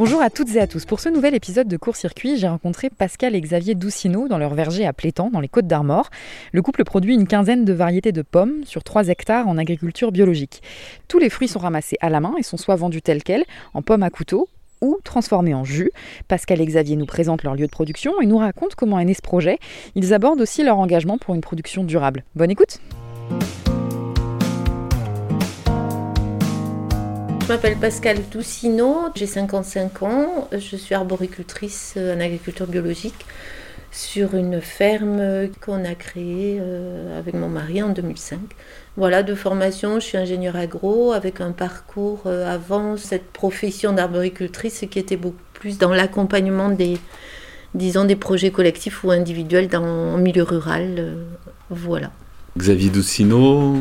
Bonjour 0.00 0.22
à 0.22 0.30
toutes 0.30 0.56
et 0.56 0.60
à 0.60 0.66
tous. 0.66 0.86
Pour 0.86 0.98
ce 0.98 1.10
nouvel 1.10 1.34
épisode 1.34 1.68
de 1.68 1.76
Court 1.76 1.94
Circuit, 1.94 2.38
j'ai 2.38 2.48
rencontré 2.48 2.88
Pascal 2.88 3.34
et 3.34 3.40
Xavier 3.42 3.74
Doucineau 3.74 4.28
dans 4.28 4.38
leur 4.38 4.54
verger 4.54 4.86
à 4.86 4.94
Plétan, 4.94 5.28
dans 5.30 5.40
les 5.40 5.48
Côtes 5.48 5.66
d'Armor. 5.66 6.08
Le 6.52 6.62
couple 6.62 6.84
produit 6.84 7.14
une 7.14 7.26
quinzaine 7.26 7.66
de 7.66 7.72
variétés 7.74 8.10
de 8.10 8.22
pommes 8.22 8.64
sur 8.64 8.82
3 8.82 9.08
hectares 9.08 9.46
en 9.46 9.58
agriculture 9.58 10.10
biologique. 10.10 10.62
Tous 11.06 11.18
les 11.18 11.28
fruits 11.28 11.48
sont 11.48 11.58
ramassés 11.58 11.98
à 12.00 12.08
la 12.08 12.20
main 12.20 12.32
et 12.38 12.42
sont 12.42 12.56
soit 12.56 12.76
vendus 12.76 13.02
tels 13.02 13.22
quels, 13.22 13.44
en 13.74 13.82
pommes 13.82 14.02
à 14.02 14.08
couteau, 14.08 14.48
ou 14.80 14.96
transformés 15.04 15.52
en 15.52 15.64
jus. 15.64 15.90
Pascal 16.28 16.62
et 16.62 16.66
Xavier 16.66 16.96
nous 16.96 17.04
présentent 17.04 17.42
leur 17.42 17.54
lieu 17.54 17.66
de 17.66 17.70
production 17.70 18.22
et 18.22 18.26
nous 18.26 18.38
racontent 18.38 18.76
comment 18.78 18.98
est 19.00 19.04
né 19.04 19.12
ce 19.12 19.20
projet. 19.20 19.58
Ils 19.96 20.14
abordent 20.14 20.40
aussi 20.40 20.62
leur 20.62 20.78
engagement 20.78 21.18
pour 21.18 21.34
une 21.34 21.42
production 21.42 21.84
durable. 21.84 22.24
Bonne 22.34 22.50
écoute! 22.50 22.80
M'appelle 27.50 27.78
Pascal 27.78 28.18
Doucineau, 28.30 29.08
j'ai 29.16 29.26
55 29.26 30.04
ans, 30.04 30.48
je 30.52 30.76
suis 30.76 30.94
arboricultrice 30.94 31.98
en 31.98 32.20
agriculture 32.20 32.68
biologique 32.68 33.26
sur 33.90 34.36
une 34.36 34.60
ferme 34.60 35.48
qu'on 35.60 35.84
a 35.84 35.96
créée 35.96 36.58
euh, 36.60 37.18
avec 37.18 37.34
mon 37.34 37.48
mari 37.48 37.82
en 37.82 37.88
2005. 37.88 38.38
Voilà, 38.96 39.24
de 39.24 39.34
formation, 39.34 39.96
je 39.96 40.04
suis 40.04 40.16
ingénieure 40.16 40.54
agro 40.54 41.10
avec 41.10 41.40
un 41.40 41.50
parcours 41.50 42.22
euh, 42.26 42.46
avant 42.48 42.96
cette 42.96 43.32
profession 43.32 43.92
d'arboricultrice 43.92 44.84
qui 44.88 45.00
était 45.00 45.16
beaucoup 45.16 45.42
plus 45.52 45.76
dans 45.76 45.90
l'accompagnement 45.90 46.68
des, 46.68 46.98
disons, 47.74 48.04
des 48.04 48.14
projets 48.14 48.52
collectifs 48.52 49.02
ou 49.02 49.10
individuels 49.10 49.66
dans, 49.66 49.82
en 49.82 50.18
milieu 50.18 50.44
rural. 50.44 50.94
Euh, 51.00 51.24
voilà. 51.68 52.12
Xavier 52.56 52.90
Doucineau, 52.90 53.76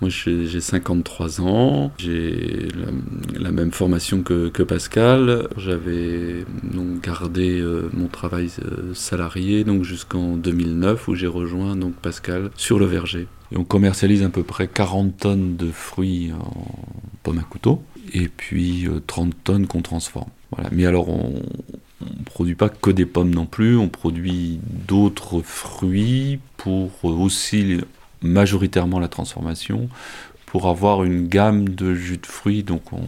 moi, 0.00 0.10
j'ai 0.10 0.60
53 0.60 1.40
ans, 1.40 1.90
j'ai 1.98 2.68
la, 3.36 3.50
même 3.50 3.72
formation 3.72 4.22
que, 4.22 4.62
Pascal. 4.62 5.48
J'avais 5.56 6.44
donc 6.62 7.00
gardé 7.02 7.58
euh, 7.60 7.90
mon 7.92 8.06
travail 8.06 8.48
euh, 8.64 8.94
salarié 8.94 9.64
donc 9.64 9.82
jusqu'en 9.82 10.36
2009 10.36 11.08
où 11.08 11.14
j'ai 11.14 11.26
rejoint 11.26 11.74
donc 11.74 11.94
Pascal 11.94 12.50
sur 12.56 12.78
le 12.78 12.86
verger. 12.86 13.26
On 13.56 13.64
commercialise 13.64 14.22
à 14.22 14.28
peu 14.28 14.44
près 14.44 14.68
40 14.68 15.16
tonnes 15.16 15.56
de 15.56 15.70
fruits 15.70 16.32
en 16.32 16.68
pommes 17.22 17.38
à 17.38 17.42
couteau 17.42 17.82
et 18.12 18.28
puis 18.28 18.86
30 19.06 19.28
euh, 19.28 19.36
tonnes 19.42 19.66
qu'on 19.66 19.82
transforme. 19.82 20.30
Voilà. 20.52 20.68
Mais 20.70 20.86
alors 20.86 21.08
on, 21.08 21.42
produit 22.28 22.54
pas 22.54 22.68
que 22.68 22.90
des 22.90 23.06
pommes 23.06 23.34
non 23.34 23.46
plus, 23.46 23.76
on 23.76 23.88
produit 23.88 24.60
d'autres 24.62 25.40
fruits 25.42 26.38
pour 26.56 27.04
aussi 27.04 27.78
majoritairement 28.22 29.00
la 29.00 29.08
transformation 29.08 29.88
pour 30.46 30.68
avoir 30.68 31.04
une 31.04 31.28
gamme 31.28 31.68
de 31.68 31.94
jus 31.94 32.18
de 32.18 32.26
fruits. 32.26 32.62
Donc 32.62 32.92
on, 32.92 33.02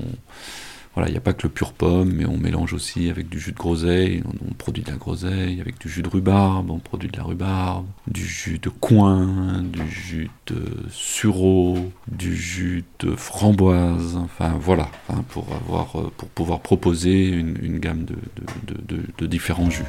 voilà, 0.94 1.08
il 1.08 1.12
n'y 1.12 1.18
a 1.18 1.20
pas 1.20 1.32
que 1.32 1.44
le 1.44 1.52
pur 1.52 1.72
pomme, 1.72 2.12
mais 2.12 2.26
on 2.26 2.36
mélange 2.36 2.72
aussi 2.72 3.10
avec 3.10 3.28
du 3.28 3.38
jus 3.38 3.52
de 3.52 3.56
groseille, 3.56 4.22
on, 4.48 4.54
produit 4.54 4.82
de 4.82 4.90
la 4.90 4.96
groseille, 4.96 5.60
avec 5.60 5.78
du 5.78 5.88
jus 5.88 6.02
de 6.02 6.08
rhubarbe, 6.08 6.70
on 6.70 6.78
produit 6.78 7.08
de 7.08 7.16
la 7.16 7.22
rhubarbe, 7.22 7.86
du 8.08 8.24
jus 8.24 8.58
de 8.58 8.68
coin, 8.68 9.62
du 9.62 9.88
jus 9.88 10.30
de 10.48 10.64
sureau, 10.90 11.78
du 12.10 12.34
jus 12.34 12.84
de 12.98 13.14
framboise, 13.14 14.16
enfin 14.16 14.56
voilà, 14.60 14.88
hein, 15.08 15.24
pour, 15.28 15.46
avoir, 15.54 16.00
euh, 16.00 16.12
pour 16.16 16.28
pouvoir 16.28 16.60
proposer 16.60 17.28
une, 17.28 17.78
gamme 17.78 18.04
de 18.04 19.26
différents 19.26 19.70
jus. 19.70 19.84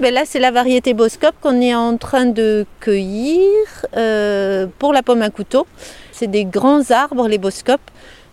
Ben 0.00 0.12
là, 0.12 0.24
c'est 0.26 0.40
la 0.40 0.50
variété 0.50 0.92
Boscop 0.92 1.36
qu'on 1.40 1.60
est 1.60 1.74
en 1.74 1.96
train 1.96 2.26
de 2.26 2.66
cueillir 2.80 3.46
euh, 3.96 4.66
pour 4.80 4.92
la 4.92 5.04
pomme 5.04 5.22
à 5.22 5.30
couteau. 5.30 5.68
C'est 6.10 6.26
des 6.26 6.44
grands 6.44 6.90
arbres, 6.90 7.28
les 7.28 7.38
Boscop. 7.38 7.80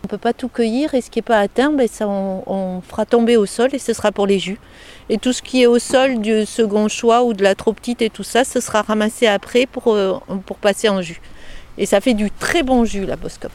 On 0.04 0.08
ne 0.08 0.10
peut 0.10 0.18
pas 0.18 0.34
tout 0.34 0.48
cueillir 0.48 0.96
et 0.96 1.02
ce 1.02 1.12
qui 1.12 1.20
n'est 1.20 1.24
pas 1.24 1.38
atteint, 1.38 1.72
ben 1.72 1.88
ça, 1.88 2.08
on, 2.08 2.82
fera 2.82 3.06
tomber 3.06 3.38
au 3.38 3.46
sol 3.46 3.70
et 3.74 3.78
ce 3.78 3.94
sera 3.94 4.12
pour 4.12 4.26
les 4.26 4.40
jus. 4.40 4.58
Et 5.10 5.20
tout 5.20 5.34
ce 5.34 5.44
qui 5.44 5.62
est 5.62 5.68
au 5.68 5.78
sol 5.78 6.20
du 6.20 6.48
second 6.48 6.88
choix 6.88 7.22
ou 7.24 7.34
de 7.34 7.44
la 7.44 7.54
trop 7.54 7.74
petite 7.74 8.02
et 8.02 8.10
tout 8.10 8.24
ça, 8.24 8.44
ce 8.44 8.60
sera 8.60 8.82
ramassé 8.82 9.28
après 9.28 9.68
pour, 9.68 9.94
euh, 9.94 10.18
pour 10.48 10.58
passer 10.58 10.90
en 10.90 11.04
jus. 11.04 11.22
Et 11.78 11.86
ça 11.86 12.02
fait 12.02 12.16
du 12.16 12.32
très 12.32 12.64
bon 12.64 12.86
jus, 12.86 13.06
la 13.06 13.18
Boscop. 13.18 13.52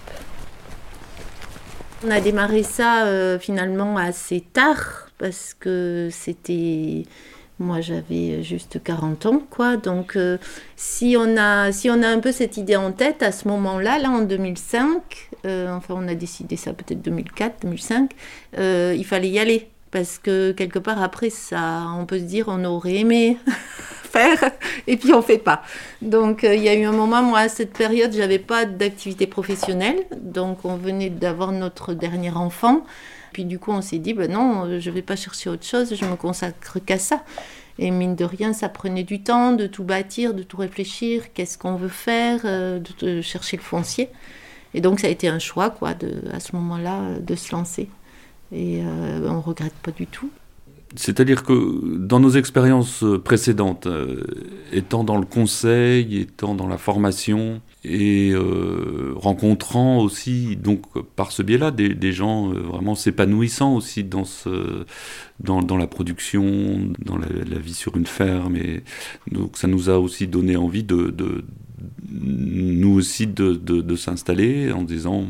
On 2.06 2.10
a 2.12 2.20
démarré 2.20 2.62
ça 2.62 3.06
euh, 3.06 3.40
finalement 3.40 3.96
assez 3.96 4.42
tard 4.42 5.08
parce 5.18 5.56
que 5.58 6.08
c'était 6.12 7.02
moi, 7.58 7.80
j'avais 7.80 8.42
juste 8.42 8.82
40 8.82 9.26
ans, 9.26 9.42
quoi. 9.50 9.76
Donc, 9.76 10.16
euh, 10.16 10.36
si, 10.76 11.16
on 11.18 11.36
a, 11.38 11.72
si 11.72 11.88
on 11.88 12.02
a 12.02 12.08
un 12.08 12.20
peu 12.20 12.30
cette 12.30 12.58
idée 12.58 12.76
en 12.76 12.92
tête, 12.92 13.22
à 13.22 13.32
ce 13.32 13.48
moment-là, 13.48 13.98
là, 13.98 14.10
en 14.10 14.20
2005, 14.22 15.30
euh, 15.46 15.72
enfin, 15.72 15.94
on 15.96 16.06
a 16.06 16.14
décidé 16.14 16.56
ça 16.56 16.74
peut-être 16.74 17.00
2004, 17.00 17.62
2005, 17.62 18.10
euh, 18.58 18.94
il 18.96 19.04
fallait 19.04 19.30
y 19.30 19.38
aller. 19.38 19.68
Parce 19.90 20.18
que 20.18 20.52
quelque 20.52 20.78
part, 20.78 21.02
après, 21.02 21.30
ça, 21.30 21.86
on 21.96 22.04
peut 22.04 22.18
se 22.18 22.24
dire, 22.24 22.46
on 22.48 22.62
aurait 22.64 22.96
aimé 22.96 23.38
et 24.86 24.96
puis 24.96 25.12
on 25.12 25.22
fait 25.22 25.38
pas. 25.38 25.62
Donc, 26.02 26.42
il 26.42 26.62
y 26.62 26.68
a 26.68 26.74
eu 26.74 26.84
un 26.84 26.92
moment, 26.92 27.22
moi, 27.22 27.40
à 27.40 27.48
cette 27.48 27.72
période, 27.72 28.12
j'avais 28.12 28.38
pas 28.38 28.64
d'activité 28.64 29.26
professionnelle. 29.26 30.04
Donc, 30.16 30.64
on 30.64 30.76
venait 30.76 31.10
d'avoir 31.10 31.52
notre 31.52 31.94
dernier 31.94 32.30
enfant. 32.30 32.84
Puis 33.32 33.44
du 33.44 33.58
coup, 33.58 33.70
on 33.70 33.82
s'est 33.82 33.98
dit, 33.98 34.14
ben 34.14 34.30
non, 34.30 34.80
je 34.80 34.88
ne 34.88 34.94
vais 34.94 35.02
pas 35.02 35.16
chercher 35.16 35.50
autre 35.50 35.66
chose, 35.66 35.94
je 35.94 36.04
me 36.06 36.16
consacre 36.16 36.78
qu'à 36.78 36.98
ça. 36.98 37.22
Et 37.78 37.90
mine 37.90 38.16
de 38.16 38.24
rien, 38.24 38.52
ça 38.52 38.68
prenait 38.70 39.02
du 39.02 39.22
temps 39.22 39.52
de 39.52 39.66
tout 39.66 39.84
bâtir, 39.84 40.32
de 40.32 40.42
tout 40.42 40.56
réfléchir, 40.56 41.32
qu'est-ce 41.34 41.58
qu'on 41.58 41.76
veut 41.76 41.88
faire, 41.88 42.40
euh, 42.44 42.80
de, 43.00 43.20
chercher 43.20 43.58
le 43.58 43.62
foncier. 43.62 44.08
Et 44.72 44.80
donc, 44.80 45.00
ça 45.00 45.08
a 45.08 45.10
été 45.10 45.28
un 45.28 45.38
choix, 45.38 45.68
quoi, 45.70 45.94
à 46.32 46.40
ce 46.40 46.56
moment-là, 46.56 47.18
de 47.20 47.34
se 47.34 47.54
lancer. 47.54 47.90
Et 48.52 48.80
euh, 48.82 49.28
on 49.28 49.40
regrette 49.40 49.74
pas 49.74 49.90
du 49.90 50.06
tout. 50.06 50.30
C'est-à-dire 50.94 51.42
que 51.42 51.96
dans 51.98 52.20
nos 52.20 52.30
expériences 52.30 53.04
précédentes, 53.24 53.86
euh, 53.86 54.22
étant 54.72 55.02
dans 55.02 55.18
le 55.18 55.26
conseil, 55.26 56.18
étant 56.18 56.54
dans 56.54 56.68
la 56.68 56.78
formation, 56.78 57.60
et 57.84 58.30
euh, 58.32 59.12
rencontrant 59.16 59.98
aussi, 59.98 60.56
donc 60.56 60.82
par 61.16 61.32
ce 61.32 61.42
biais-là, 61.42 61.70
des, 61.72 62.12
gens 62.12 62.52
euh, 62.52 62.60
vraiment 62.60 62.94
s'épanouissant 62.94 63.74
aussi 63.74 64.04
dans, 64.04 64.24
ce, 64.24 64.84
dans, 65.40 65.76
la 65.76 65.86
production, 65.86 66.92
dans 67.04 67.16
la, 67.18 67.58
vie 67.58 67.74
sur 67.74 67.96
une 67.96 68.06
ferme. 68.06 68.56
Donc 69.30 69.56
ça 69.56 69.66
nous 69.66 69.90
a 69.90 69.98
aussi 69.98 70.28
donné 70.28 70.56
envie 70.56 70.84
de, 70.84 71.14
nous 72.08 72.94
aussi 72.94 73.26
de, 73.26 73.54
de, 73.54 73.96
s'installer 73.96 74.72
en 74.72 74.82
disant, 74.82 75.26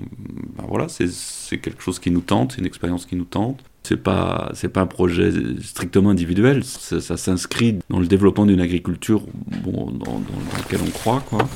ben 0.56 0.64
voilà, 0.68 0.86
c'est 0.88 1.58
quelque 1.58 1.82
chose 1.82 1.98
qui 1.98 2.10
nous 2.10 2.20
tente, 2.20 2.52
c'est 2.52 2.60
une 2.60 2.66
expérience 2.66 3.06
qui 3.06 3.16
nous 3.16 3.24
tente. 3.24 3.62
C'est 3.88 3.96
pas 3.96 4.50
c'est 4.52 4.68
pas 4.68 4.80
un 4.80 4.88
projet 4.88 5.30
strictement 5.62 6.10
individuel, 6.10 6.64
ça, 6.64 7.16
s'inscrit 7.16 7.78
dans 7.88 8.00
le 8.00 8.08
développement 8.08 8.44
d'une 8.44 8.60
agriculture 8.60 9.22
bon, 9.62 9.92
dans, 9.92 10.18
dans 10.18 10.56
laquelle 10.56 10.80
on 10.84 10.90
croit 10.90 11.22
quoi. 11.30 11.46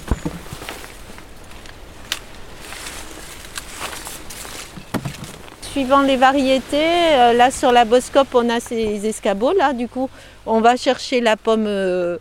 suivant 5.73 6.03
les 6.03 6.17
variétés, 6.17 6.77
euh, 6.77 7.33
là 7.33 7.51
sur 7.51 7.73
la 7.73 7.85
Boscope, 7.85 8.29
on 8.35 8.49
a 8.49 8.61
ces 8.61 9.07
escabeaux 9.07 9.53
là. 9.53 9.73
Du 9.73 9.89
coup, 9.89 10.09
on 10.47 10.61
va 10.61 10.77
chercher 10.77 11.21
la 11.21 11.37
pomme 11.37 11.67
euh, 11.67 12.19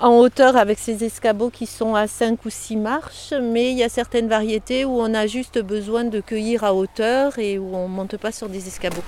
en 0.00 0.18
hauteur 0.18 0.56
avec 0.56 0.78
ces 0.78 1.04
escabeaux 1.04 1.50
qui 1.50 1.66
sont 1.66 1.94
à 1.94 2.06
5 2.06 2.44
ou 2.44 2.50
6 2.50 2.76
marches. 2.76 3.34
Mais 3.40 3.70
il 3.70 3.76
y 3.76 3.82
a 3.82 3.88
certaines 3.88 4.28
variétés 4.28 4.84
où 4.84 5.00
on 5.00 5.14
a 5.14 5.26
juste 5.26 5.58
besoin 5.58 6.04
de 6.04 6.20
cueillir 6.20 6.64
à 6.64 6.74
hauteur 6.74 7.38
et 7.38 7.58
où 7.58 7.74
on 7.74 7.88
ne 7.88 7.94
monte 7.94 8.16
pas 8.16 8.32
sur 8.32 8.48
des 8.48 8.66
escabeaux. 8.66 9.02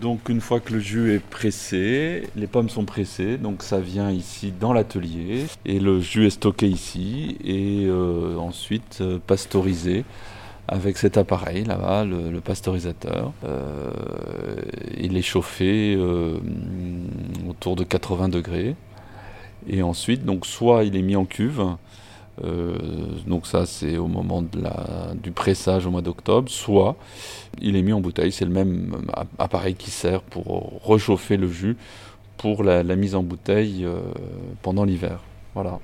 Donc 0.00 0.28
une 0.28 0.40
fois 0.40 0.58
que 0.58 0.72
le 0.72 0.80
jus 0.80 1.14
est 1.14 1.22
pressé, 1.22 2.28
les 2.34 2.48
pommes 2.48 2.68
sont 2.68 2.84
pressées, 2.84 3.38
donc 3.38 3.62
ça 3.62 3.78
vient 3.78 4.10
ici 4.10 4.52
dans 4.58 4.72
l'atelier 4.72 5.46
et 5.64 5.78
le 5.78 6.00
jus 6.00 6.26
est 6.26 6.30
stocké 6.30 6.66
ici 6.66 7.38
et 7.44 7.86
euh, 7.86 8.36
ensuite 8.36 8.98
euh, 9.00 9.20
pasteurisé 9.24 10.04
avec 10.72 10.96
cet 10.96 11.16
appareil 11.16 11.64
là-bas, 11.64 12.04
le, 12.04 12.40
pasteurisateur. 12.40 13.32
Euh, 13.44 13.90
il 14.98 15.16
est 15.16 15.22
chauffé 15.22 15.98
autour 17.48 17.76
de 17.76 17.84
80 17.84 18.28
degrés 18.28 18.74
et 19.68 19.82
ensuite 19.82 20.24
donc 20.24 20.46
soit 20.46 20.84
il 20.84 20.96
est 20.96 21.02
mis 21.02 21.14
en 21.14 21.24
cuve 21.24 21.62
euh, 22.42 22.76
donc 23.26 23.46
ça 23.46 23.66
c'est 23.66 23.98
au 23.98 24.06
moment 24.06 24.42
du 24.42 25.32
pressage 25.32 25.86
au 25.86 25.90
mois 25.90 26.00
d'octobre, 26.00 26.50
soit 26.50 26.96
il 27.60 27.76
est 27.76 27.82
mis 27.82 27.92
en 27.92 28.00
bouteille, 28.00 28.32
c'est 28.32 28.46
le 28.46 28.50
même 28.50 28.96
appareil 29.38 29.74
qui 29.74 29.90
sert 29.90 30.22
pour 30.22 30.80
réchauffer 30.86 31.36
le 31.36 31.48
jus 31.48 31.76
pour 32.38 32.64
la, 32.64 32.82
mise 32.96 33.14
en 33.14 33.22
bouteille 33.22 33.84
euh, 33.84 34.00
pendant 34.62 34.84
l'hiver. 34.84 35.20
Voilà. 35.54 35.78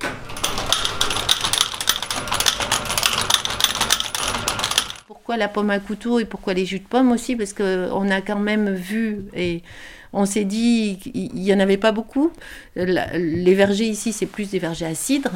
La 5.37 5.47
pomme 5.47 5.69
à 5.69 5.79
couteau 5.79 6.19
et 6.19 6.25
pourquoi 6.25 6.53
les 6.53 6.65
jus 6.65 6.79
de 6.79 6.87
pomme 6.87 7.11
aussi, 7.11 7.35
parce 7.35 7.53
qu'on 7.53 8.09
a 8.09 8.21
quand 8.21 8.39
même 8.39 8.73
vu 8.73 9.25
et 9.35 9.63
on 10.13 10.25
s'est 10.25 10.45
dit 10.45 10.97
qu'il 11.01 11.33
n'y 11.33 11.53
en 11.53 11.59
avait 11.59 11.77
pas 11.77 11.91
beaucoup. 11.91 12.31
Les 12.75 13.53
vergers 13.53 13.87
ici, 13.87 14.13
c'est 14.13 14.25
plus 14.25 14.49
des 14.49 14.59
vergers 14.59 14.87
à 14.87 14.95
cidre. 14.95 15.31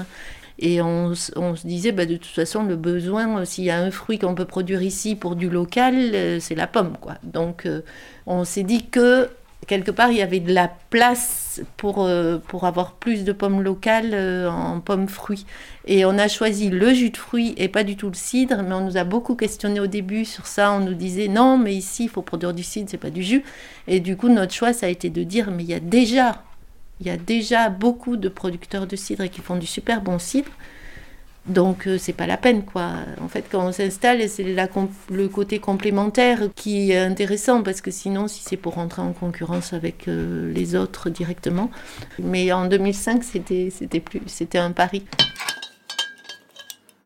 Et 0.59 0.81
on, 0.81 1.15
se 1.15 1.67
disait, 1.67 1.91
bah, 1.91 2.05
de 2.05 2.15
toute 2.15 2.31
façon, 2.31 2.63
le 2.63 2.75
besoin, 2.75 3.43
s'il 3.43 3.65
y 3.65 3.71
a 3.71 3.79
un 3.79 3.91
fruit 3.91 4.19
qu'on 4.19 4.35
peut 4.35 4.45
produire 4.45 4.81
ici 4.81 5.15
pour 5.15 5.35
du 5.35 5.49
local, 5.49 5.95
euh, 6.13 6.39
c'est 6.39 6.55
la 6.55 6.67
pomme. 6.67 6.95
Quoi. 7.01 7.15
Donc 7.23 7.65
euh, 7.65 7.81
on 8.27 8.45
s'est 8.45 8.63
dit 8.63 8.85
que 8.85 9.29
quelque 9.65 9.91
part, 9.91 10.11
il 10.11 10.17
y 10.17 10.21
avait 10.21 10.39
de 10.39 10.53
la 10.53 10.71
place 10.89 11.61
pour, 11.77 12.09
pour 12.47 12.65
avoir 12.65 12.93
plus 12.93 13.23
de 13.23 13.31
pommes 13.31 13.61
locales 13.61 14.15
en 14.47 14.79
pommes 14.79 15.07
fruits. 15.07 15.45
Et 15.85 16.05
on 16.05 16.17
a 16.17 16.27
choisi 16.27 16.69
le 16.69 16.93
jus 16.93 17.09
de 17.09 17.17
fruits 17.17 17.53
et 17.57 17.67
pas 17.67 17.83
du 17.83 17.95
tout 17.95 18.07
le 18.07 18.15
cidre, 18.15 18.63
mais 18.63 18.73
on 18.73 18.81
nous 18.85 18.97
a 18.97 19.03
beaucoup 19.03 19.35
questionné 19.35 19.79
au 19.79 19.87
début 19.87 20.25
sur 20.25 20.47
ça. 20.47 20.71
On 20.73 20.79
nous 20.79 20.93
disait, 20.93 21.27
non, 21.27 21.57
mais 21.57 21.75
ici, 21.75 22.05
il 22.05 22.09
faut 22.09 22.21
produire 22.21 22.53
du 22.53 22.63
cidre, 22.63 22.89
c'est 22.89 22.97
pas 22.97 23.09
du 23.09 23.23
jus. 23.23 23.43
Et 23.87 23.99
du 23.99 24.17
coup, 24.17 24.29
notre 24.29 24.53
choix, 24.53 24.73
ça 24.73 24.87
a 24.87 24.89
été 24.89 25.09
de 25.09 25.23
dire, 25.23 25.51
mais 25.51 25.63
il 25.63 25.69
y 25.69 25.73
a 25.73 25.79
déjà 25.79 26.43
il 26.99 27.07
y 27.07 27.09
a 27.09 27.17
déjà 27.17 27.69
beaucoup 27.69 28.17
de 28.17 28.29
producteurs 28.29 28.87
de 28.87 28.95
cidre 28.95 29.25
qui 29.29 29.41
font 29.41 29.55
du 29.55 29.67
super 29.67 30.01
bon 30.01 30.19
cidre. 30.19 30.51
Donc 31.47 31.87
euh, 31.87 31.97
c'est 31.97 32.13
pas 32.13 32.25
la 32.25 32.37
peine 32.37 32.63
quoi. 32.63 32.91
En 33.21 33.27
fait 33.27 33.45
quand 33.51 33.65
on 33.65 33.71
s'installe, 33.73 34.27
c'est 34.29 34.45
le 34.45 35.27
côté 35.27 35.59
complémentaire 35.59 36.43
qui 36.55 36.91
est 36.91 36.97
intéressant 36.97 37.63
parce 37.63 37.81
que 37.81 37.91
sinon 37.91 38.29
si 38.29 38.41
c'est 38.43 38.55
pour 38.55 38.75
rentrer 38.75 39.01
en 39.01 39.11
concurrence 39.11 39.73
avec 39.73 40.07
euh, 40.07 40.51
les 40.53 40.75
autres 40.75 41.09
directement. 41.09 41.69
Mais 42.17 42.53
en 42.53 42.65
2005 42.65 43.23
c'était 43.25 43.69
c'était 43.71 43.99
plus 43.99 44.21
c'était 44.27 44.57
un 44.57 44.71
pari. 44.71 45.03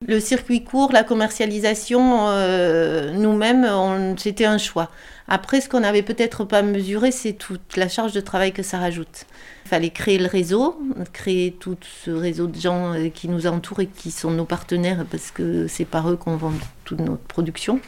Le 0.07 0.19
circuit 0.19 0.63
court, 0.63 0.92
la 0.92 1.04
commercialisation, 1.04 2.28
euh, 2.28 3.13
nous-mêmes, 3.13 4.16
c'était 4.19 4.45
un 4.45 4.60
choix. 4.60 4.92
Après, 5.28 5.60
ce 5.60 5.68
qu'on 5.68 5.80
n'avait 5.80 6.04
peut-être 6.04 6.45
pas 6.45 6.62
mesuré, 6.62 7.10
c'est 7.10 7.34
toute 7.34 7.75
la 7.75 7.89
charge 7.89 8.13
de 8.13 8.22
travail 8.22 8.54
que 8.54 8.62
ça 8.62 8.78
rajoute. 8.78 9.25
Il 9.67 9.69
fallait 9.69 9.89
créer 9.89 10.17
le 10.17 10.27
réseau, 10.27 10.79
créer 11.11 11.51
tout 11.51 11.75
ce 12.05 12.09
réseau 12.09 12.47
de 12.47 12.57
gens 12.57 12.93
euh, 12.93 13.09
qui 13.09 13.27
nous 13.27 13.47
entourent 13.47 13.81
et 13.81 13.87
qui 13.87 14.11
sont 14.11 14.31
nos 14.31 14.45
partenaires 14.45 15.03
parce 15.11 15.29
que 15.29 15.67
c'est 15.67 15.83
par 15.83 16.09
eux 16.09 16.15
qu'on 16.15 16.37
vend 16.37 16.53
toute 16.85 17.01
notre 17.01 17.23
production. 17.23 17.81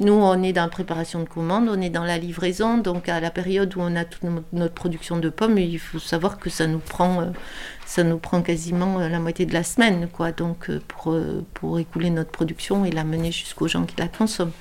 Nous, 0.00 0.14
on 0.14 0.42
est 0.42 0.54
dans 0.54 0.62
la 0.62 0.68
préparation 0.68 1.20
de 1.20 1.28
commandes, 1.28 1.68
on 1.68 1.82
est 1.82 1.90
dans 1.90 2.04
la 2.04 2.16
livraison, 2.16 2.78
donc 2.78 3.10
à 3.10 3.20
la 3.20 3.30
période 3.30 3.76
où 3.76 3.80
on 3.82 3.94
a 3.94 4.06
toute 4.06 4.22
notre 4.54 4.72
production 4.72 5.18
de 5.18 5.28
pommes, 5.28 5.58
il 5.58 5.78
faut 5.78 5.98
savoir 5.98 6.38
que 6.38 6.48
ça 6.48 6.66
nous 6.66 6.78
prend, 6.78 7.20
euh, 7.20 7.26
ça 7.84 8.04
nous 8.04 8.16
prend 8.16 8.40
quasiment 8.40 8.98
euh, 8.98 9.10
la 9.10 9.20
moitié 9.20 9.44
de 9.44 9.52
la 9.52 9.64
semaine, 9.64 10.08
quoi. 10.10 10.32
Donc 10.32 10.70
pour, 10.88 11.14
pour 11.52 11.78
écouler 11.78 12.08
notre 12.08 12.30
production 12.30 12.86
et 12.86 12.90
la 12.90 13.04
mener 13.04 13.32
jusqu'aux 13.32 13.68
gens 13.68 13.84
qui 13.84 13.96
la 13.98 14.08
consomment. 14.08 14.52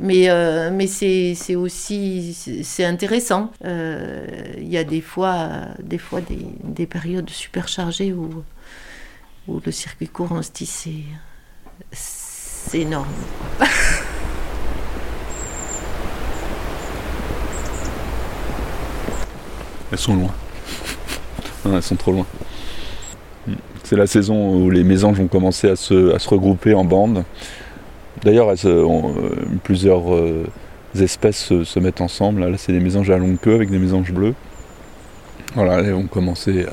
Mais, 0.00 0.30
euh, 0.30 0.70
mais 0.72 0.86
c'est 0.86 1.56
aussi 1.56 2.32
c'est 2.62 2.84
intéressant. 2.84 3.50
Euh, 3.64 4.26
il 4.56 4.68
y 4.68 4.78
a 4.78 4.84
des 4.84 5.00
fois, 5.00 5.48
des, 5.82 5.98
fois 5.98 6.20
des, 6.20 6.46
des, 6.62 6.86
périodes 6.86 7.30
super 7.30 7.66
chargées 7.66 8.12
où, 8.12 8.44
où 9.48 9.60
le 9.64 9.72
circuit 9.72 10.08
court, 10.08 10.28
on 10.30 10.42
se 10.42 10.52
dit 10.52 10.66
c'est 11.90 12.78
énorme. 12.78 13.08
Elles 19.90 19.98
sont 19.98 20.16
loin. 20.16 20.34
elles 21.64 21.82
sont 21.82 21.96
trop 21.96 22.12
loin. 22.12 22.26
C'est 23.84 23.96
la 23.96 24.06
saison 24.06 24.54
où 24.54 24.68
les 24.70 24.84
mésanges 24.84 25.18
ont 25.18 25.28
commencé 25.28 25.68
à 25.68 25.76
se, 25.76 26.14
à 26.14 26.18
se 26.18 26.28
regrouper 26.28 26.74
en 26.74 26.84
bandes. 26.84 27.24
D'ailleurs, 28.24 28.52
euh, 28.64 29.08
plusieurs 29.62 30.14
euh, 30.14 30.44
espèces 30.98 31.52
se, 31.62 31.78
mettent 31.78 32.00
ensemble. 32.00 32.44
Là, 32.44 32.58
c'est 32.58 32.72
des 32.72 32.80
mésanges 32.80 33.10
à 33.10 33.18
longue 33.18 33.38
queue 33.38 33.54
avec 33.54 33.70
des 33.70 33.78
mésanges 33.78 34.12
bleus. 34.12 34.34
Voilà, 35.54 35.78
elles 35.78 35.92
vont 35.92 36.06
commencer 36.06 36.66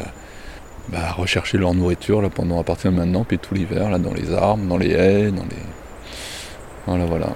bah, 0.90 1.00
à, 1.10 1.12
rechercher 1.14 1.58
leur 1.58 1.74
nourriture 1.74 2.22
là, 2.22 2.30
pendant 2.30 2.60
à 2.60 2.64
partir 2.64 2.92
de 2.92 2.98
maintenant, 2.98 3.24
puis 3.24 3.40
tout 3.40 3.54
l'hiver, 3.54 3.98
dans 4.00 4.14
les 4.14 4.34
arbres, 4.34 4.66
dans 4.66 4.78
les 4.78 4.92
haies, 4.92 5.32
dans 5.32 5.44
les. 5.44 5.64
Voilà, 6.88 7.06
voilà. 7.06 7.30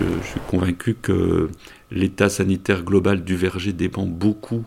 Je, 0.00 0.26
suis 0.26 0.40
convaincu 0.48 0.96
que 1.00 1.50
l'état 1.90 2.28
sanitaire 2.28 2.82
global 2.82 3.22
du 3.22 3.36
verger 3.36 3.72
dépend 3.72 4.04
beaucoup 4.04 4.64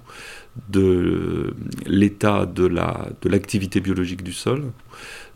de 0.69 1.53
l'état 1.86 2.45
de 2.45 2.68
l'activité 3.30 3.80
biologique 3.80 4.24
du 4.24 4.33
sol. 4.33 4.63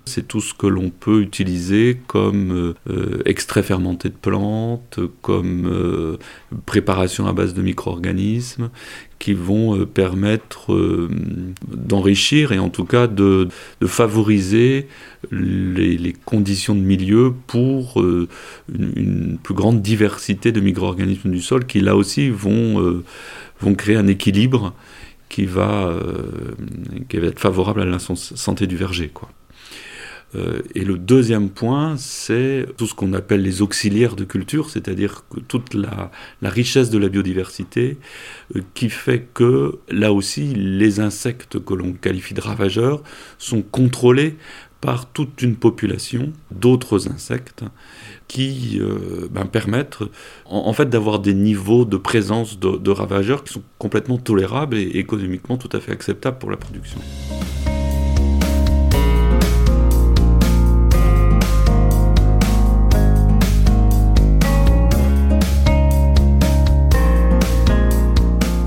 C'est 0.06 0.27
tout 0.27 0.42
ce 0.42 0.53
que 0.56 0.65
l'on 0.65 0.89
peut 0.89 1.21
utiliser 1.21 2.00
comme 2.07 2.74
euh, 2.89 3.21
extrait 3.25 3.62
fermenté 3.62 4.09
de 4.09 4.15
plantes, 4.15 5.00
comme 5.21 5.68
euh, 5.68 6.18
préparation 6.65 7.27
à 7.27 7.33
base 7.33 7.53
de 7.53 7.62
micro-organismes, 7.62 8.71
qui 9.19 9.33
vont 9.33 9.77
euh, 9.77 9.86
permettre 9.86 10.75
d'enrichir 11.68 12.51
et 12.51 12.57
en 12.57 12.69
tout 12.69 12.86
cas 12.86 13.06
de, 13.06 13.48
favoriser 13.86 14.88
les, 15.30 16.15
conditions 16.25 16.74
de 16.74 16.81
milieu 16.81 17.33
pour 17.45 18.03
une, 18.74 19.38
plus 19.42 19.53
grande 19.53 19.81
diversité 19.83 20.51
de 20.51 20.62
micro-organismes 20.62 21.30
du 21.30 21.42
sol 21.42 21.65
qui 21.68 21.80
là 21.80 21.95
aussi 21.95 22.30
vont, 22.30 23.03
créer 23.77 23.98
un 23.98 24.07
équilibre 24.07 24.74
qui 25.30 25.45
va, 25.45 25.95
être 27.12 27.39
favorable 27.39 27.81
à 27.81 27.86
la 27.86 28.00
santé 28.00 28.65
du 28.65 28.75
verger. 28.75 29.12
Euh, 30.36 30.62
et 30.75 30.83
le 30.83 30.98
deuxième 30.98 31.50
point, 31.50 31.98
c'est 31.98 32.66
tout 32.78 32.88
ce 32.88 32.94
qu'on 32.94 33.13
appelle 33.13 33.42
les 33.42 33.62
auxiliaires 33.62 34.16
de 34.16 34.24
culture, 34.24 34.69
c'est-à-dire 34.69 35.24
toute 35.48 35.74
la, 35.74 36.12
richesse 36.42 36.89
de 36.89 36.98
la 36.98 37.10
biodiversité 37.10 37.98
euh, 38.56 38.62
qui 38.74 38.89
fait 38.89 39.28
que 39.33 39.80
là 39.89 40.13
aussi, 40.13 40.54
les 40.54 41.00
insectes 41.00 41.63
que 41.63 41.74
l'on 41.74 41.94
qualifie 41.94 42.33
de 42.33 42.42
ravageurs 42.42 43.04
sont 43.38 43.62
contrôlés 43.62 44.36
par 44.80 45.06
toute 45.12 45.44
une 45.44 45.56
population 45.56 46.34
d'autres 46.50 47.07
insectes 47.07 47.63
qui 48.27 48.80
euh, 48.81 49.27
ben, 49.30 49.45
permettent 49.45 50.00
en, 50.45 50.74
fait 50.74 50.89
d'avoir 50.89 51.19
des 51.19 51.36
niveaux 51.36 51.86
de 51.86 51.98
présence 51.98 52.60
de, 52.60 52.77
de, 52.77 52.89
ravageurs 52.89 53.44
qui 53.44 53.54
sont 53.54 53.63
complètement 53.77 54.18
tolérables 54.18 54.77
et 54.77 54.98
économiquement 54.98 55.58
tout 55.58 55.70
à 55.74 55.79
fait 55.79 55.91
acceptables 55.91 56.39
pour 56.39 56.50
la 56.50 56.58
production. 56.58 57.00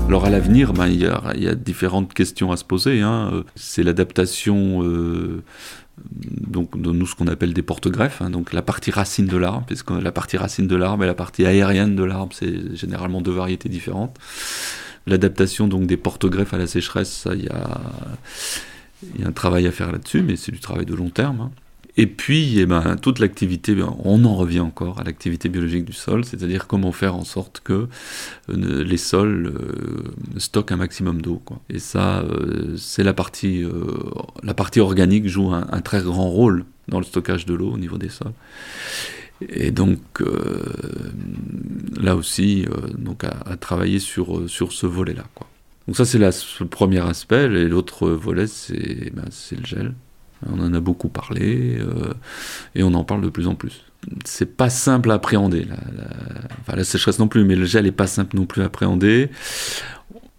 Alors 0.07 0.25
à 0.25 0.29
l'avenir, 0.29 0.71
ben, 0.73 0.87
il, 0.87 1.01
y 1.01 1.47
a, 1.47 1.55
différentes 1.55 2.13
questions 2.13 2.51
à 2.51 2.57
se 2.57 2.63
poser. 2.63 3.01
Hein. 3.01 3.43
C'est 3.55 3.81
l'adaptation 3.83 4.83
euh, 4.83 5.43
de 5.97 6.91
nous 6.91 7.07
ce 7.07 7.15
qu'on 7.15 7.27
appelle 7.27 7.53
des 7.53 7.63
porte-greffes, 7.63 8.21
hein. 8.21 8.29
donc 8.29 8.53
la 8.53 8.61
partie 8.61 8.91
racine 8.91 9.25
de 9.25 9.37
l'arbre, 9.37 9.63
puisque 9.65 9.89
la 9.89 10.11
partie 10.11 10.37
racine 10.37 10.67
de 10.67 10.75
l'arbre 10.75 11.03
et 11.03 11.07
la 11.07 11.15
partie 11.15 11.45
aérienne 11.45 11.95
de 11.95 12.03
l'arbre, 12.03 12.33
c'est 12.33 12.75
généralement 12.75 13.21
deux 13.21 13.31
variétés 13.31 13.67
différentes. 13.67 14.17
L'adaptation 15.07 15.67
donc 15.67 15.87
des 15.87 15.97
porte-greffes 15.97 16.53
à 16.53 16.57
la 16.57 16.67
sécheresse, 16.67 17.11
ça, 17.11 17.33
il 17.33 17.45
y 17.45 17.49
a, 17.49 17.81
y 19.19 19.23
a 19.23 19.27
un 19.27 19.31
travail 19.31 19.67
à 19.67 19.71
faire 19.71 19.91
là-dessus, 19.91 20.21
mais 20.21 20.35
c'est 20.35 20.51
du 20.51 20.59
travail 20.59 20.85
de 20.85 20.93
long 20.93 21.09
terme. 21.09 21.41
Hein. 21.41 21.51
Et 21.97 22.07
puis, 22.07 22.59
eh 22.59 22.65
ben, 22.65 22.97
toute 22.97 23.19
l'activité, 23.19 23.75
on 24.03 24.25
en 24.25 24.35
revient 24.35 24.59
encore 24.59 24.99
à 24.99 25.03
l'activité 25.03 25.47
biologique 25.47 25.85
du 25.85 25.93
sol, 25.93 26.25
c'est-à-dire 26.25 26.67
comment 26.67 26.91
faire 26.91 27.15
en 27.15 27.23
sorte 27.23 27.61
que 27.63 27.87
euh, 28.49 28.83
les 28.83 28.97
sols 28.97 29.53
euh, 29.55 30.39
stockent 30.39 30.73
un 30.73 30.77
maximum 30.77 31.21
d'eau. 31.21 31.41
Et 31.69 31.79
ça, 31.79 32.19
euh, 32.19 32.75
c'est 32.77 33.03
la 33.03 33.13
partie, 33.13 33.63
la 34.43 34.53
partie 34.53 34.81
organique 34.81 35.27
joue 35.27 35.53
un, 35.53 35.81
très 35.81 36.01
grand 36.01 36.29
rôle 36.29 36.65
dans 36.89 36.99
le 36.99 37.05
stockage 37.05 37.45
de 37.45 37.53
l'eau 37.53 37.71
au 37.71 37.77
niveau 37.77 37.97
des 37.97 38.09
sols. 38.09 38.33
Et 39.41 39.71
donc, 39.71 39.99
là 41.99 42.15
aussi, 42.15 42.65
donc 42.97 43.23
à, 43.23 43.57
travailler 43.57 43.99
sur, 43.99 44.49
sur 44.49 44.71
ce 44.71 44.85
volet-là. 44.85 45.25
Donc 45.87 45.97
ça, 45.97 46.05
c'est 46.05 46.17
le 46.19 46.65
premier 46.65 46.99
aspect. 46.99 47.45
Et 47.45 47.67
l'autre 47.67 48.09
volet, 48.09 48.47
c'est 48.47 49.11
ben, 49.13 49.25
le 49.51 49.65
gel. 49.65 49.93
On 50.51 50.59
en 50.59 50.73
a 50.73 50.79
beaucoup 50.79 51.09
parlé 51.09 51.77
euh, 51.79 52.13
et 52.75 52.83
on 52.83 52.93
en 52.93 53.03
parle 53.03 53.21
de 53.21 53.29
plus 53.29 53.47
en 53.47 53.55
plus. 53.55 53.83
C'est 54.23 54.55
pas 54.55 54.69
simple 54.69 55.11
à 55.11 55.15
appréhender. 55.15 55.67
La, 56.67 56.83
sécheresse 56.83 57.19
non 57.19 57.27
plus, 57.27 57.43
mais 57.43 57.55
le 57.55 57.65
gel 57.65 57.87
est 57.87 57.91
pas 57.91 58.07
simple 58.07 58.35
non 58.37 58.45
plus 58.45 58.61
à 58.61 58.65
appréhender. 58.65 59.29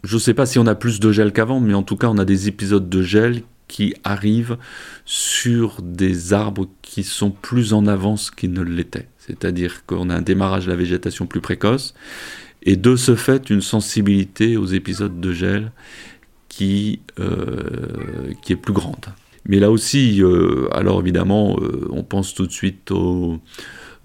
Je 0.04 0.18
sais 0.18 0.34
pas 0.34 0.46
si 0.46 0.58
on 0.58 0.66
a 0.66 0.74
plus 0.74 1.00
de 1.00 1.10
gel 1.10 1.32
qu'avant, 1.32 1.58
mais 1.58 1.74
en 1.74 1.82
tout 1.82 1.96
cas, 1.96 2.08
on 2.08 2.18
a 2.18 2.24
des 2.24 2.46
épisodes 2.46 2.88
de 2.88 3.02
gel 3.02 3.42
qui 3.66 3.94
arrivent 4.04 4.56
sur 5.04 5.82
des 5.82 6.32
arbres 6.32 6.68
qui 6.82 7.02
sont 7.02 7.32
plus 7.32 7.72
en 7.72 7.86
avance 7.86 8.30
qu'ils 8.30 8.52
ne 8.52 8.62
l'étaient. 8.62 9.08
C'est-à-dire 9.18 9.84
qu'on 9.86 10.08
a 10.10 10.14
un 10.14 10.22
démarrage 10.22 10.66
de 10.66 10.70
la 10.70 10.76
végétation 10.76 11.26
plus 11.26 11.40
précoce 11.40 11.94
et 12.62 12.76
de 12.76 12.94
ce 12.94 13.16
fait 13.16 13.50
une 13.50 13.62
sensibilité 13.62 14.56
aux 14.56 14.66
épisodes 14.66 15.20
de 15.20 15.32
gel 15.32 15.72
qui, 16.48 17.00
euh, 17.18 18.32
qui 18.42 18.52
est 18.52 18.56
plus 18.56 18.72
grande. 18.72 19.06
Mais 19.48 19.60
là 19.60 19.70
aussi, 19.70 20.22
euh, 20.22 20.68
alors 20.72 21.00
évidemment, 21.00 21.56
euh, 21.60 21.86
on 21.90 22.02
pense 22.02 22.34
tout 22.34 22.46
de 22.46 22.52
suite 22.52 22.90
aux, 22.90 23.40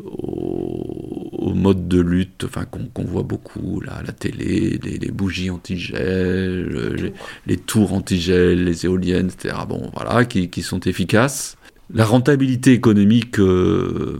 au, 0.03 1.53
mode 1.53 1.87
de 1.87 1.99
lutte 1.99 2.45
enfin, 2.45 2.65
qu'on 2.65 3.03
voit 3.03 3.23
beaucoup 3.23 3.81
là, 3.81 3.93
à 3.93 4.03
la 4.03 4.13
télé, 4.13 4.79
les, 4.83 5.11
bougies 5.11 5.49
anti-gel, 5.49 7.13
les, 7.45 7.57
tours 7.57 7.93
anti-gel, 7.93 8.63
les 8.63 8.85
éoliennes, 8.85 9.27
etc. 9.27 9.55
Bon, 9.67 9.91
voilà, 9.93 10.25
qui, 10.25 10.61
sont 10.61 10.79
efficaces. 10.81 11.57
La 11.93 12.05
rentabilité 12.05 12.71
économique, 12.71 13.37
euh, 13.39 14.17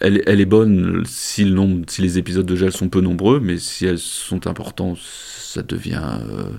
elle, 0.00 0.40
est 0.40 0.46
bonne 0.46 1.04
si, 1.06 1.44
le 1.44 1.52
nombre, 1.52 1.84
si 1.88 2.02
les 2.02 2.18
épisodes 2.18 2.46
de 2.46 2.54
gel 2.54 2.70
sont 2.70 2.88
peu 2.88 3.00
nombreux, 3.00 3.40
mais 3.40 3.56
si 3.58 3.86
elles 3.86 3.98
sont 3.98 4.46
importantes, 4.46 4.98
ça 4.98 5.62
devient, 5.62 6.18
euh, 6.28 6.50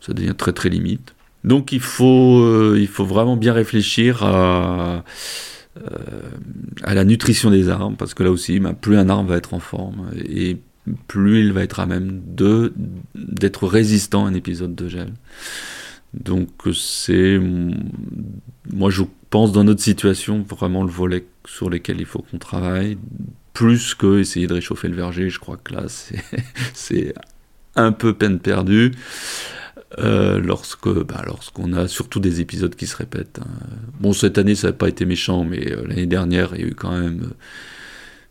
ça 0.00 0.12
devient 0.12 0.34
très 0.36 0.52
très 0.52 0.68
limite. 0.68 1.14
Donc 1.44 1.72
il 1.72 1.80
faut, 1.80 2.40
euh, 2.40 2.76
il 2.78 2.88
faut 2.88 3.04
vraiment 3.04 3.36
bien 3.36 3.52
réfléchir 3.52 4.22
à, 4.24 5.04
à 6.82 6.94
la 6.94 7.04
nutrition 7.04 7.50
des 7.50 7.68
arbres, 7.68 7.96
parce 7.96 8.14
que 8.14 8.22
là 8.22 8.30
aussi, 8.30 8.60
ben, 8.60 8.74
plus 8.74 8.96
un 8.96 9.08
arbre 9.08 9.28
va 9.28 9.36
être 9.36 9.54
en 9.54 9.60
forme, 9.60 10.10
et 10.26 10.58
plus 11.08 11.40
il 11.40 11.52
va 11.52 11.62
être 11.62 11.80
à 11.80 11.86
même 11.86 12.22
d'être 13.14 13.66
résistant 13.66 14.26
à 14.26 14.28
un 14.28 14.34
épisode 14.34 14.74
de 14.74 14.88
gel. 14.88 15.12
Donc 16.12 16.48
c'est, 16.72 17.40
moi 18.72 18.90
je 18.90 19.02
pense 19.30 19.52
dans 19.52 19.64
notre 19.64 19.82
situation 19.82 20.44
vraiment 20.48 20.84
le 20.84 20.90
volet 20.90 21.24
sur 21.44 21.68
lequel 21.70 22.00
il 22.00 22.06
faut 22.06 22.20
qu'on 22.20 22.38
travaille, 22.38 22.96
plus 23.52 23.94
que 23.94 24.20
essayer 24.20 24.46
de 24.46 24.54
réchauffer 24.54 24.88
le 24.88 24.94
verger. 24.94 25.28
Je 25.28 25.40
crois 25.40 25.56
que 25.56 25.74
là 25.74 25.84
c'est 26.74 27.14
un 27.74 27.92
peu 27.92 28.14
peine 28.14 28.38
perdue. 28.38 28.92
Euh, 29.98 30.40
lorsque, 30.40 30.88
bah, 30.88 31.22
lorsqu'on 31.26 31.72
a 31.72 31.86
surtout 31.86 32.18
des 32.18 32.40
épisodes 32.40 32.74
qui 32.74 32.86
se 32.86 32.96
répètent. 32.96 33.38
Hein. 33.40 33.66
Bon, 34.00 34.12
cette 34.12 34.38
année, 34.38 34.54
ça 34.54 34.68
n'a 34.68 34.72
pas 34.72 34.88
été 34.88 35.04
méchant, 35.04 35.44
mais 35.44 35.72
euh, 35.72 35.86
l'année 35.86 36.06
dernière, 36.06 36.50
il 36.54 36.60
y 36.60 36.64
a 36.64 36.66
eu 36.68 36.74
quand 36.74 36.98
même 36.98 37.30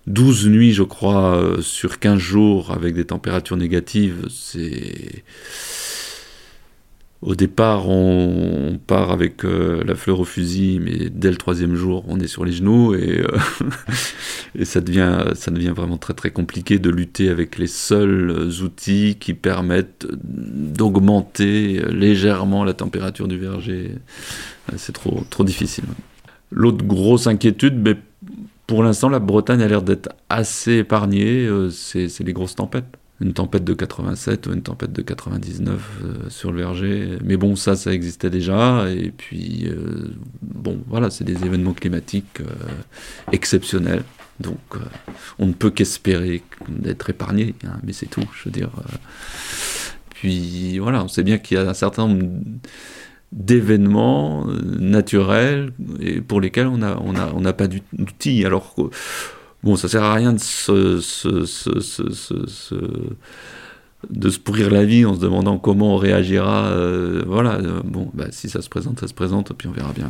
12 0.08 0.48
nuits, 0.48 0.74
je 0.74 0.84
crois, 0.84 1.38
euh, 1.38 1.62
sur 1.62 2.00
15 2.00 2.20
jours 2.20 2.72
avec 2.72 2.96
des 2.96 3.06
températures 3.06 3.56
négatives. 3.56 4.28
C'est 4.30 5.24
au 7.26 7.36
départ, 7.36 7.88
on, 7.88 8.78
part 8.86 9.12
avec 9.12 9.46
euh, 9.46 9.82
la 9.86 9.96
fleur 9.96 10.20
au 10.20 10.26
fusil, 10.26 10.80
mais 10.84 11.10
dès 11.10 11.32
le 11.32 11.38
troisième 11.38 11.74
jour, 11.76 12.04
on 12.10 12.20
est 12.20 12.28
sur 12.28 12.44
les 12.44 12.52
genoux 12.52 12.94
et, 12.96 13.22
euh, 13.22 13.38
ça, 14.64 14.82
devient, 14.82 15.74
vraiment 15.74 15.98
très 15.98 16.14
très 16.14 16.32
compliqué 16.32 16.80
de 16.80 16.90
lutter 16.90 17.30
avec 17.30 17.58
les 17.58 17.68
seuls 17.68 18.52
outils 18.62 19.16
qui 19.20 19.34
permettent 19.34 20.06
d'augmenter 20.22 21.82
légèrement 21.90 22.66
la 22.66 22.74
température 22.74 23.30
du 23.30 23.38
verger. 23.38 23.92
C'est 24.76 24.94
trop, 24.94 25.24
trop 25.30 25.46
difficile. 25.46 25.86
L'autre 26.52 26.84
grosse 26.86 27.28
inquiétude, 27.28 27.76
mais 27.78 27.96
pour 28.68 28.84
l'instant, 28.84 29.08
la 29.08 29.20
Bretagne 29.20 29.62
a 29.62 29.68
l'air 29.68 29.82
d'être 29.82 30.10
assez 30.30 30.80
épargnée, 30.80 31.46
euh, 31.46 31.70
c'est 31.70 32.20
les 32.20 32.34
grosses 32.34 32.56
tempêtes 32.56 32.98
une 33.24 33.34
tempête 33.34 33.64
de 33.64 33.74
87 33.74 34.48
ou 34.48 34.54
une 34.54 34.62
tempête 34.62 34.92
de 34.92 35.02
99 35.02 35.80
euh, 36.04 36.30
sur 36.30 36.52
le 36.52 36.60
verger. 36.60 37.18
Mais 37.24 37.38
bon, 37.38 37.56
ça, 37.56 37.76
ça 37.76 37.94
existait 37.94 38.30
déjà. 38.30 38.90
Et 38.90 39.12
puis, 39.12 39.66
euh, 39.68 40.14
bon, 40.42 40.80
voilà, 40.88 41.10
c'est 41.10 41.24
des 41.24 41.46
événements 41.46 41.74
climatiques 41.74 42.42
euh, 42.42 42.46
exceptionnels. 43.32 44.04
Donc, 44.40 44.60
on 45.40 45.46
ne 45.46 45.54
peut 45.54 45.70
qu'espérer 45.70 46.44
d'être 46.68 47.10
épargné, 47.10 47.56
hein, 47.66 47.80
mais 47.84 47.94
c'est 47.94 48.08
tout, 48.08 48.28
je 48.36 48.46
veux 48.46 48.52
dire. 48.52 48.72
Puis, 50.10 50.80
voilà, 50.80 51.04
on 51.04 51.08
sait 51.08 51.24
bien 51.24 51.38
qu'il 51.38 51.58
y 51.58 51.60
a 51.60 51.70
un 51.70 51.74
certain 51.74 52.08
nombre 52.08 52.28
d'événements 53.32 54.48
naturels 54.48 55.72
et 56.00 56.20
pour 56.20 56.42
lesquels 56.42 56.68
on 56.68 56.80
n'a 56.80 57.00
on 57.02 57.16
a, 57.16 57.32
on 57.34 57.46
a 57.46 57.54
pas 57.54 57.68
d'outils. 57.68 58.46
Alors 58.46 58.76
Bon, 59.64 59.76
ça 59.76 59.88
sert 59.88 60.04
à 60.04 60.14
rien 60.14 60.34
de 60.34 60.40
se, 60.40 61.00
de 64.10 64.30
se 64.30 64.40
pourrir 64.40 64.70
la 64.70 64.84
vie 64.84 65.06
en 65.06 65.16
se 65.16 65.20
demandant 65.20 65.58
comment 65.58 65.96
on 65.96 65.98
réagira. 65.98 66.68
Euh, 66.68 67.24
voilà, 67.26 67.60
bon, 67.84 68.12
bah, 68.14 68.26
si 68.32 68.50
ça 68.50 68.62
se 68.62 68.70
présente, 68.70 69.00
ça 69.00 69.08
se 69.08 69.14
présente, 69.14 69.54
puis 69.54 69.68
on 69.68 69.72
verra 69.72 69.94
bien. 69.94 70.10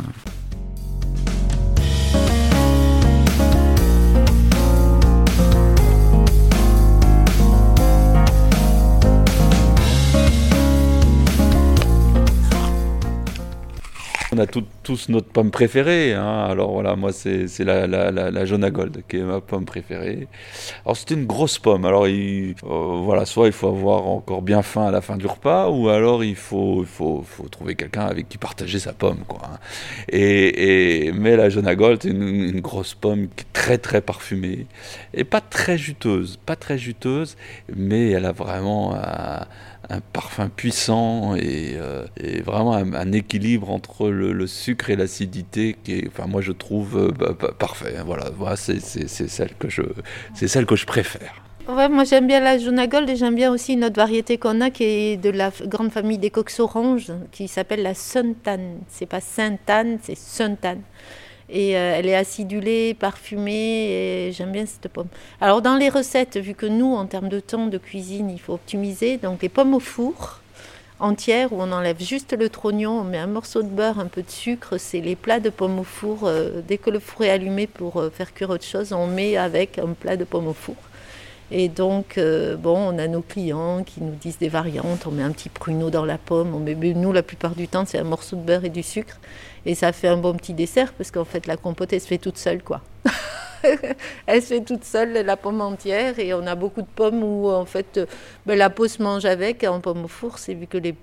On 14.34 14.40
a 14.40 14.48
tous 14.48 15.10
notre 15.10 15.28
pomme 15.28 15.52
préférée. 15.52 16.16
Hein. 16.16 16.48
Alors 16.50 16.72
voilà, 16.72 16.96
moi 16.96 17.12
c'est 17.14 17.48
la, 17.60 17.86
la, 17.86 18.10
la, 18.10 18.46
Jonah 18.46 18.72
Gold 18.72 19.04
qui 19.08 19.18
est 19.18 19.22
ma 19.22 19.42
pomme 19.42 19.66
préférée. 19.66 20.28
Alors 20.86 20.98
c'est 20.98 21.12
une 21.12 21.26
grosse 21.26 21.60
pomme. 21.60 21.86
Alors 21.86 22.06
euh, 22.08 22.54
voilà, 22.64 23.26
soit 23.28 23.46
il 23.46 23.54
faut 23.54 23.68
avoir 23.68 24.08
encore 24.08 24.42
bien 24.42 24.64
faim 24.64 24.88
à 24.88 24.92
la 24.92 25.02
fin 25.02 25.18
du 25.18 25.28
repas, 25.28 25.70
ou 25.70 25.90
alors 25.90 26.24
il 26.24 26.36
faut, 26.36 26.84
trouver 27.52 27.76
quelqu'un 27.76 28.06
avec 28.08 28.28
qui 28.28 28.40
partager 28.40 28.80
sa 28.80 28.94
pomme. 28.94 29.20
Hein. 29.30 29.60
et, 30.10 31.12
mais 31.14 31.36
la 31.36 31.50
Jonah 31.50 31.76
Gold, 31.76 32.00
c'est 32.02 32.10
une, 32.10 32.60
grosse 32.60 32.96
pomme 32.96 33.28
qui 33.36 33.44
est 33.44 33.54
très 33.54 33.78
très 33.78 34.02
parfumée 34.02 34.66
et 35.14 35.26
pas 35.26 35.42
très 35.42 35.78
juteuse, 35.78 36.40
pas 36.44 36.56
très 36.56 36.80
juteuse, 36.80 37.38
mais 37.76 38.10
elle 38.10 38.26
a 38.26 38.32
vraiment 38.32 38.96
un, 38.96 39.46
un 39.90 40.00
parfum 40.00 40.50
puissant 40.50 41.36
et, 41.36 41.74
euh, 41.76 42.06
vraiment 42.46 42.74
un, 42.74 43.12
équilibre 43.12 43.70
entre 43.70 44.10
le, 44.10 44.23
sucre 44.48 44.90
et 44.90 44.96
l'acidité 44.96 45.76
qui 45.84 45.94
est, 45.94 46.08
enfin 46.08 46.28
moi 46.28 46.42
je 46.42 46.52
trouve 46.52 46.98
euh, 46.98 47.12
bah, 47.12 47.36
bah, 47.40 47.54
parfait. 47.58 47.96
Hein, 47.98 48.04
voilà, 48.06 48.30
voilà 48.30 48.56
c'est 48.56 48.80
celle 48.80 49.54
que 49.56 49.70
je, 49.70 49.82
c'est 50.34 50.48
celle 50.48 50.66
que 50.66 50.76
je 50.76 50.86
préfère. 50.86 51.34
Ouais, 51.70 51.88
moi 51.88 52.04
j'aime 52.04 52.28
bien 52.28 52.42
la 52.42 52.88
Gold 52.88 53.10
et 53.10 53.16
j'aime 53.16 53.36
bien 53.36 53.50
aussi 53.50 53.74
une 53.74 53.86
autre 53.86 53.96
variété 53.96 54.38
qu'on 54.38 54.60
a 54.60 54.70
qui 54.70 54.84
est 54.84 55.18
de 55.18 55.30
la 55.30 55.50
grande 55.66 55.92
famille 55.92 56.18
des 56.18 56.30
coques 56.30 56.52
oranges 56.60 57.14
qui 57.32 57.48
s'appelle 57.48 57.82
la 57.82 57.94
Suntane. 57.94 58.80
C'est 58.90 59.06
pas 59.06 59.22
Sainte-Anne, 59.22 59.98
c'est 60.04 60.18
Suntane. 60.18 60.82
Et 61.50 61.78
euh, 61.78 61.96
elle 61.98 62.08
est 62.08 62.16
acidulée, 62.16 62.94
parfumée, 62.94 64.28
et 64.28 64.32
j'aime 64.34 64.52
bien 64.52 64.66
cette 64.66 64.92
pomme. 64.92 65.08
Alors 65.40 65.62
dans 65.62 65.78
les 65.78 65.88
recettes, 65.88 66.36
vu 66.38 66.54
que 66.54 66.66
nous, 66.66 66.94
en 66.96 67.06
termes 67.06 67.30
de 67.30 67.40
temps 67.40 67.68
de 67.68 67.78
cuisine, 67.78 68.30
il 68.30 68.40
faut 68.40 68.54
optimiser, 68.54 69.16
donc 69.16 69.42
les 69.42 69.50
pommes 69.50 69.74
au 69.74 69.80
four 69.80 70.42
entières, 71.00 71.54
où 71.54 71.62
on 71.62 71.72
enlève 71.72 72.02
juste 72.02 72.36
le 72.38 72.50
trognon, 72.50 73.02
on 73.02 73.04
met 73.04 73.18
un 73.18 73.28
morceau 73.28 73.64
de 73.64 73.68
beurre, 73.68 74.00
un 74.00 74.08
peu 74.08 74.22
de 74.22 74.30
sucre, 74.30 74.78
c'est 74.78 75.02
les 75.02 75.16
plats 75.16 75.40
de 75.40 75.50
pommes 75.50 75.80
au 75.80 75.84
four. 75.84 76.22
Euh, 76.24 76.62
dès 76.68 76.78
que 76.78 76.90
le 76.90 77.00
four 77.00 77.26
est 77.26 77.30
allumé 77.30 77.68
pour 77.68 77.98
euh, 77.98 78.10
faire 78.10 78.34
cuire 78.34 78.50
autre 78.50 78.64
chose, 78.64 78.94
on 78.94 79.08
met 79.08 79.38
avec 79.38 79.80
un 79.80 79.94
plat 79.94 80.18
de 80.18 80.24
pommes 80.24 80.48
au 80.48 80.54
four. 80.54 80.76
Et 81.52 81.68
donc, 81.68 82.18
bon, 82.18 82.78
on 82.78 82.98
a 82.98 83.08
nos 83.08 83.22
clients 83.22 83.84
qui 83.84 84.02
nous 84.02 84.16
disent 84.16 84.40
des 84.40 84.50
variantes. 84.50 85.06
On 85.06 85.12
met 85.12 85.22
un 85.22 85.30
petit 85.30 85.50
pruneau 85.50 85.92
dans 85.92 86.06
la 86.06 86.18
pomme. 86.18 86.56
On 86.56 86.60
met, 86.60 86.74
nous, 86.74 87.12
la 87.12 87.22
plupart 87.22 87.54
du 87.54 87.68
temps, 87.68 87.86
c'est 87.86 88.00
un 88.00 88.06
morceau 88.06 88.38
de 88.38 88.42
beurre 88.42 88.66
et 88.66 88.70
du 88.70 88.82
sucre. 88.82 89.20
Et 89.68 89.76
ça 89.76 89.92
fait 89.92 90.08
un 90.08 90.18
bon 90.18 90.34
petit 90.34 90.54
dessert 90.54 90.94
parce 90.94 91.12
qu'en 91.12 91.26
fait, 91.26 91.46
la 91.46 91.56
compote, 91.56 91.94
elle 91.94 92.02
se 92.02 92.08
fait 92.08 92.18
toute 92.18 92.40
seule, 92.40 92.64
quoi. 92.64 92.82
elle 94.28 94.42
se 94.42 94.48
fait 94.48 94.62
toute 94.62 94.84
seule, 94.84 95.14
la 95.14 95.38
pomme 95.38 95.62
entière. 95.62 96.20
Et 96.20 96.34
on 96.34 96.46
a 96.48 96.56
beaucoup 96.56 96.82
de 96.82 96.88
pommes 96.88 97.24
où, 97.24 97.50
en 97.50 97.66
fait, 97.66 98.00
ben, 98.46 98.58
la 98.58 98.70
peau 98.70 98.88
se 98.88 99.02
mange 99.02 99.26
avec 99.26 99.64
en 99.64 99.80
pomme 99.80 100.06
au 100.06 100.08
four. 100.08 100.38
C'est 100.40 100.54
vu 100.54 100.68
que 100.68 100.78
les, 100.78 100.96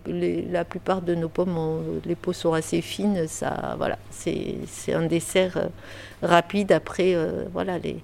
la 0.51 0.65
plupart 0.65 1.03
de 1.03 1.15
nos 1.15 1.29
pommes, 1.29 2.01
les 2.05 2.15
peaux 2.15 2.33
sont 2.33 2.53
assez 2.53 2.81
fines. 2.81 3.27
Ça, 3.29 3.75
voilà, 3.79 3.99
c'est 4.11 4.93
un 4.93 5.07
dessert 5.07 5.57
euh, 5.57 5.69
rapide. 6.23 6.73
Après, 6.73 7.15
euh, 7.15 7.45
voilà, 7.53 7.79
les. 7.79 8.03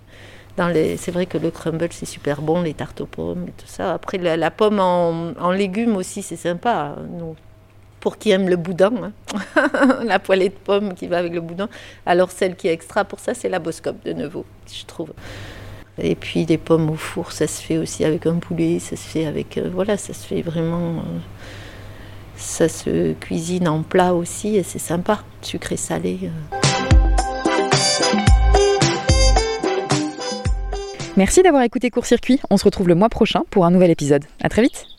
Les, 0.73 0.97
c'est 0.97 1.11
vrai 1.11 1.27
que 1.27 1.37
le 1.37 1.51
crumble 1.51 1.89
c'est 1.91 2.07
super 2.07 2.41
bon, 2.41 2.63
les 2.63 2.73
tartes 2.73 3.03
aux 3.03 3.07
pommes 3.07 3.45
et 3.47 3.53
tout 3.53 3.67
ça. 3.67 3.93
Après 3.93 4.17
la, 4.17 4.51
pomme 4.51 4.81
en, 4.81 5.51
légumes 5.51 5.97
aussi 5.97 6.23
c'est 6.23 6.37
sympa. 6.37 6.97
Nous, 7.11 7.37
pour 8.01 8.19
qui 8.19 8.31
aime 8.31 8.49
le 8.49 8.57
boudin, 8.57 8.93
hein. 9.03 10.03
la 10.05 10.19
poêlée 10.19 10.51
de 10.51 10.55
pommes 10.55 10.95
qui 10.95 11.07
va 11.07 11.19
avec 11.19 11.33
le 11.33 11.41
boudin. 11.41 11.69
Alors 12.05 12.31
celle 12.31 12.57
qui 12.57 12.69
est 12.69 12.73
extra 12.73 13.05
pour 13.05 13.21
ça, 13.21 13.35
c'est 13.35 13.49
la 13.49 13.59
boscope 13.59 14.05
de 14.05 14.13
Neveu, 14.13 14.45
je 14.73 14.85
trouve. 14.85 15.13
Et 15.99 16.15
puis 16.15 16.45
des 16.45 16.59
pommes 16.59 16.91
au 16.91 16.95
four, 16.95 17.33
ça 17.33 17.47
se 17.47 17.63
fait 17.63 17.79
aussi 17.79 18.05
avec 18.05 18.27
un 18.27 18.37
poulet, 18.37 18.79
ça 18.79 18.97
se 18.97 19.09
fait 19.09 19.27
avec... 19.27 19.57
Euh, 19.57 19.71
voilà, 19.73 19.97
ça 19.97 20.13
se 20.13 20.27
fait 20.27 20.43
vraiment... 20.43 20.99
Euh, 20.99 21.19
ça 22.37 22.69
se 22.69 23.15
cuisine 23.15 23.67
en 23.67 23.83
plat 23.83 24.15
aussi 24.15 24.57
et 24.57 24.63
c'est 24.63 24.79
sympa, 24.79 25.23
sucré 25.41 25.79
salé. 25.79 26.19
Euh. 26.25 26.57
Merci 31.17 31.43
d'avoir 31.43 31.63
écouté 31.63 31.91
Court 31.91 32.05
Circuit. 32.05 32.41
On 32.51 32.59
se 32.59 32.65
retrouve 32.65 32.89
le 32.89 32.95
mois 32.95 33.09
prochain 33.09 33.45
pour 33.51 33.65
un 33.65 33.71
nouvel 33.71 33.91
épisode. 33.91 34.27
À 34.43 34.51
très 34.51 34.61
vite. 34.61 34.96